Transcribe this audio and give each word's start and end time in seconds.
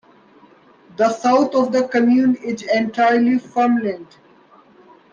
The 0.97 1.11
south 1.11 1.53
of 1.53 1.71
the 1.71 1.87
commune 1.87 2.33
is 2.37 2.63
entirely 2.63 3.37
farmland. 3.37 4.07